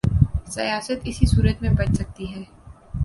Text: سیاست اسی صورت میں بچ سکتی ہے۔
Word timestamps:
سیاست 0.47 0.99
اسی 1.03 1.25
صورت 1.25 1.61
میں 1.61 1.69
بچ 1.69 1.91
سکتی 1.97 2.25
ہے۔ 2.35 2.43